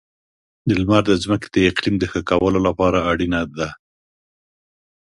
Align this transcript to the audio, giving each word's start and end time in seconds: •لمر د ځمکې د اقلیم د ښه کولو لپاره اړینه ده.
•لمر 0.77 1.03
د 1.07 1.11
ځمکې 1.23 1.47
د 1.53 1.57
اقلیم 1.69 1.95
د 1.99 2.03
ښه 2.11 2.21
کولو 2.29 2.59
لپاره 2.67 2.99
اړینه 3.11 3.39
ده. 3.57 3.69